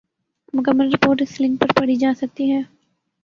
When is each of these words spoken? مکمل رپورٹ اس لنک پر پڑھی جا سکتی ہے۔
مکمل 0.53 0.87
رپورٹ 0.93 1.17
اس 1.21 1.33
لنک 1.41 1.55
پر 1.61 1.69
پڑھی 1.77 1.95
جا 2.01 2.11
سکتی 2.21 2.51
ہے۔ 2.51 2.59